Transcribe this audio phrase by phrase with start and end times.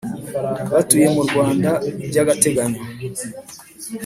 [0.73, 1.69] Batuye mu Rwanda
[2.07, 2.81] by’ agateganyo